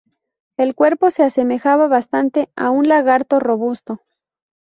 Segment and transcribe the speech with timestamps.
[0.57, 4.01] El cuerpo se asemejaba bastante a un lagarto robusto.